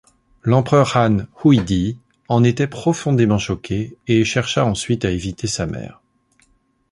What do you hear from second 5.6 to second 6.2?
mère.